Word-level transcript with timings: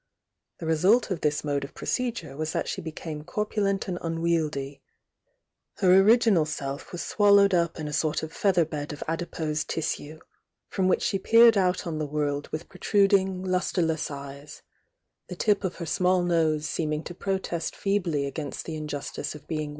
The 0.57 0.65
result 0.65 1.11
of 1.11 1.21
tins 1.21 1.43
mode 1.43 1.63
of 1.63 1.75
procedure 1.75 2.35
was 2.35 2.53
that 2.53 2.67
she 2.67 2.81
became 2.81 3.23
corpulent 3.23 3.87
and 3.87 3.99
unwieldy,— 4.01 4.81
her 5.77 5.93
original 5.95 6.43
self 6.47 6.91
was 6.91 7.03
swal 7.03 7.35
lowed 7.35 7.53
up 7.53 7.79
m 7.79 7.87
a 7.87 7.93
sort 7.93 8.23
of 8.23 8.33
featherbed 8.33 8.91
of 8.93 9.03
adipose 9.07 9.63
tissue, 9.63 10.17
from 10.69 10.87
which 10.87 11.03
she 11.03 11.19
peered 11.19 11.55
out 11.55 11.85
on 11.85 11.99
the 11.99 12.07
world 12.07 12.47
with 12.51 12.67
pro 12.67 12.79
12 12.79 12.91
THE 12.91 12.97
YOUNG 12.97 13.09
DIANA 13.09 13.13
truding, 13.13 13.43
lustreless 13.51 14.09
eyes, 14.09 14.63
the 15.27 15.35
tip 15.35 15.63
of 15.63 15.75
her 15.75 15.85
small 15.85 16.23
nose 16.23 16.65
K"£l^ 16.67 17.19
protest 17.19 17.75
feebly 17.75 18.23
agafnst 18.23 18.63
the 18.63 18.73
injustic^^ 18.81 19.39
SlT^fl. 19.45 19.69